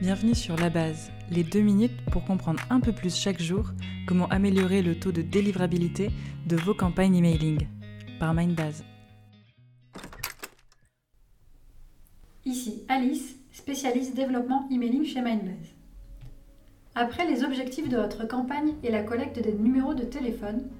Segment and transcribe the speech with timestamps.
[0.00, 3.66] Bienvenue sur La Base, les deux minutes pour comprendre un peu plus chaque jour
[4.08, 6.10] comment améliorer le taux de délivrabilité
[6.46, 7.68] de vos campagnes emailing
[8.18, 8.82] par Mindbase.
[12.46, 15.74] Ici Alice, spécialiste développement emailing chez Mindbase.
[16.94, 20.70] Après les objectifs de votre campagne et la collecte des numéros de téléphone,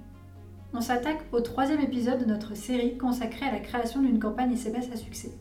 [0.73, 4.91] on s'attaque au troisième épisode de notre série consacrée à la création d'une campagne SMS
[4.91, 5.33] à succès.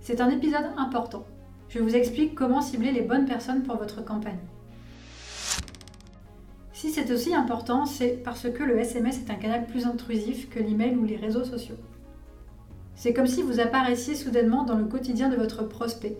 [0.00, 1.24] C'est un épisode important.
[1.68, 4.38] Je vous explique comment cibler les bonnes personnes pour votre campagne.
[6.72, 10.60] Si c'est aussi important, c'est parce que le SMS est un canal plus intrusif que
[10.60, 11.76] l'email ou les réseaux sociaux.
[12.94, 16.16] C'est comme si vous apparaissiez soudainement dans le quotidien de votre prospect.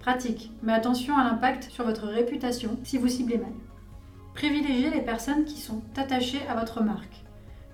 [0.00, 3.52] Pratique, mais attention à l'impact sur votre réputation si vous ciblez mal.
[4.34, 7.24] Privilégiez les personnes qui sont attachées à votre marque.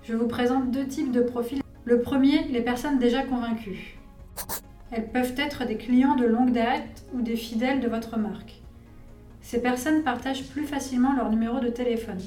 [0.03, 1.61] Je vous présente deux types de profils.
[1.85, 3.99] Le premier, les personnes déjà convaincues.
[4.95, 8.61] Elles peuvent être des clients de longue date ou des fidèles de votre marque.
[9.41, 12.21] Ces personnes partagent plus facilement leur numéro de téléphone.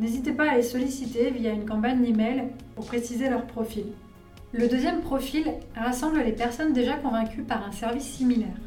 [0.00, 3.84] N'hésitez pas à les solliciter via une campagne email pour préciser leur profil.
[4.52, 5.44] Le deuxième profil
[5.76, 8.58] rassemble les personnes déjà convaincues par un service similaire.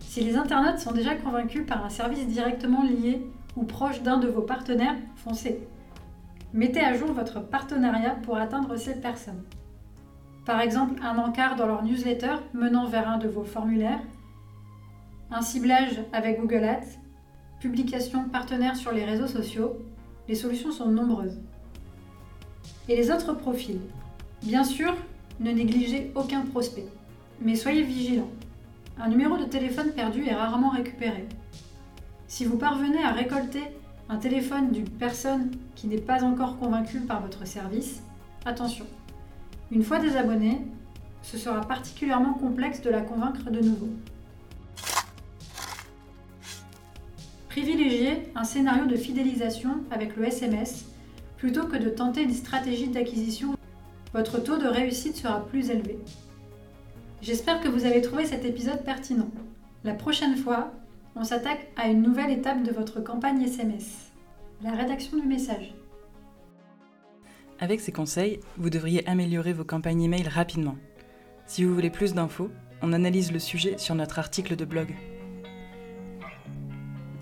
[0.00, 4.26] Si les internautes sont déjà convaincus par un service directement lié ou proche d'un de
[4.26, 5.60] vos partenaires, foncez.
[6.54, 9.44] Mettez à jour votre partenariat pour atteindre ces personnes.
[10.46, 14.00] Par exemple, un encart dans leur newsletter menant vers un de vos formulaires,
[15.30, 16.98] un ciblage avec Google Ads,
[17.60, 19.76] publication partenaire sur les réseaux sociaux,
[20.28, 21.40] les solutions sont nombreuses.
[22.88, 23.80] Et les autres profils
[24.42, 24.94] Bien sûr,
[25.38, 26.86] ne négligez aucun prospect,
[27.40, 28.28] mais soyez vigilant.
[28.98, 31.26] Un numéro de téléphone perdu est rarement récupéré.
[32.26, 33.62] Si vous parvenez à récolter
[34.08, 38.02] un téléphone d'une personne qui n'est pas encore convaincue par votre service,
[38.44, 38.86] attention.
[39.72, 40.62] Une fois désabonné,
[41.22, 43.88] ce sera particulièrement complexe de la convaincre de nouveau.
[47.48, 50.86] Privilégiez un scénario de fidélisation avec le SMS
[51.36, 53.54] plutôt que de tenter une stratégie d'acquisition.
[54.12, 55.98] Votre taux de réussite sera plus élevé.
[57.22, 59.30] J'espère que vous avez trouvé cet épisode pertinent.
[59.84, 60.72] La prochaine fois,
[61.14, 64.10] on s'attaque à une nouvelle étape de votre campagne SMS,
[64.62, 65.74] la rédaction du message.
[67.62, 70.78] Avec ces conseils, vous devriez améliorer vos campagnes email rapidement.
[71.46, 72.50] Si vous voulez plus d'infos,
[72.80, 74.94] on analyse le sujet sur notre article de blog.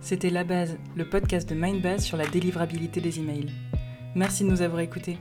[0.01, 3.51] C'était La Base, le podcast de Mindbase sur la délivrabilité des emails.
[4.15, 5.19] Merci de nous avoir écoutés.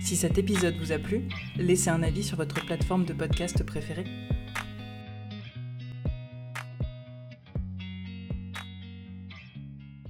[0.00, 1.26] Si cet épisode vous a plu,
[1.56, 4.04] laissez un avis sur votre plateforme de podcast préférée.